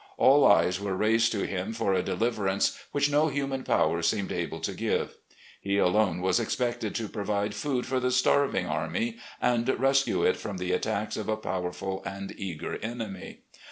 All 0.17 0.47
eyes 0.47 0.79
were 0.79 0.95
raised 0.97 1.31
to 1.33 1.45
him 1.45 1.73
for 1.73 1.93
a 1.93 2.01
deliverance 2.01 2.75
which 2.91 3.11
no 3.11 3.27
human 3.27 3.63
power 3.63 4.01
seemed 4.01 4.31
able 4.31 4.59
to 4.61 4.73
give. 4.73 5.15
He 5.59 5.77
alone 5.77 6.21
was 6.21 6.39
expected 6.39 6.95
to 6.95 7.07
provide 7.07 7.53
food 7.53 7.85
for 7.85 7.99
the 7.99 8.09
starving 8.09 8.63
THE 8.65 8.69
SURRENDER 8.69 9.17
151 9.17 9.45
army 9.59 9.71
and 9.71 9.79
rescue 9.79 10.23
it 10.23 10.37
from 10.37 10.57
the 10.57 10.71
attacks 10.71 11.17
of 11.17 11.29
a 11.29 11.37
powerful 11.37 12.01
and 12.03 12.33
eager 12.35 12.77
enemy. 12.77 13.41